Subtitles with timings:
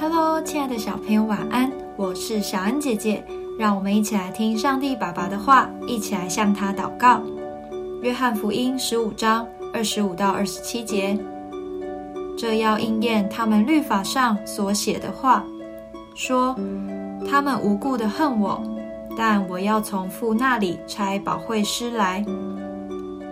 [0.00, 1.70] Hello，亲爱的小朋友，晚安！
[1.94, 3.22] 我是小恩姐姐，
[3.58, 7.20] 让我们一起来听上帝爸爸的话，一起来向他祷告。
[8.00, 11.18] 约翰福音十五章二十五到二十七节，
[12.34, 15.44] 这要应验他们律法上所写的话，
[16.14, 16.56] 说
[17.28, 18.58] 他们无故的恨我，
[19.14, 22.24] 但我要从父那里差保惠师来，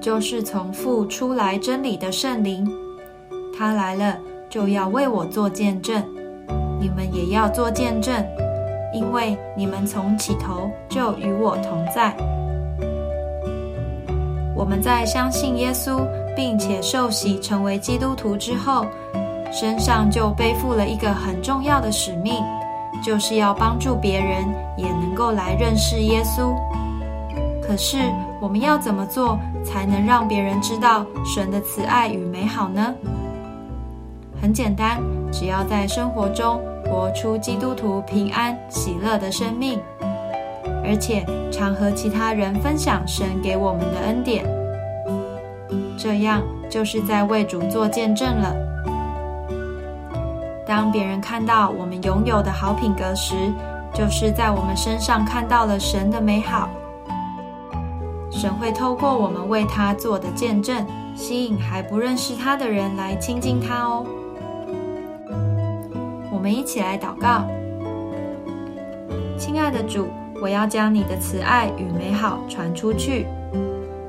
[0.00, 2.72] 就是从父出来真理的圣灵，
[3.52, 4.16] 他来了
[4.48, 6.00] 就要为我做见证。
[6.82, 8.12] 你们也要做见证，
[8.92, 12.12] 因为你们从起头就与我同在。
[14.56, 18.84] 我们在相信耶稣并且受洗成为基督徒之后，
[19.52, 22.42] 身上就背负了一个很重要的使命，
[23.00, 24.44] 就是要帮助别人
[24.76, 26.52] 也能够来认识耶稣。
[27.62, 27.96] 可是
[28.40, 32.92] 我们要怎么做才能让别人知道神的慈爱与美好呢？
[34.40, 36.60] 很简单，只要在生活中。
[36.92, 39.80] 活出基督徒平安喜乐的生命，
[40.84, 44.44] 而且常和其他人分享神给我们的恩典，
[45.96, 48.54] 这样就是在为主做见证了。
[50.66, 53.34] 当别人看到我们拥有的好品格时，
[53.94, 56.68] 就是在我们身上看到了神的美好。
[58.30, 64.04] 神会透过我们为他做的见证，吸引还不认识他的人来亲近他哦。
[66.42, 67.46] 我们一起来祷告，
[69.38, 70.08] 亲爱的主，
[70.42, 73.28] 我要将你的慈爱与美好传出去，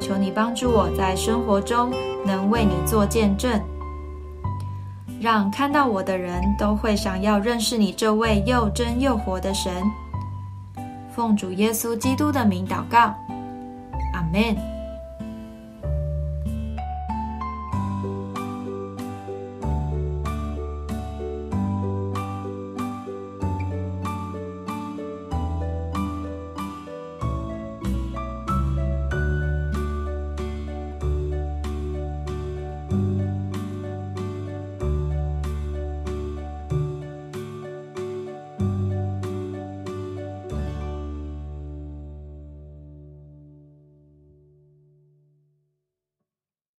[0.00, 1.92] 求你帮助我在生活中
[2.24, 3.62] 能为你做见证，
[5.20, 9.72] 让看到我的人都会想要认识你这位又真又活的神。
[11.14, 13.14] 奉主耶稣基督的名祷告，
[14.14, 14.75] 阿门。